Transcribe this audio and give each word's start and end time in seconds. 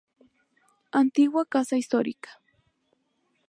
Antigua 1.01 1.41
casa 1.53 1.75
histórica. 1.83 2.31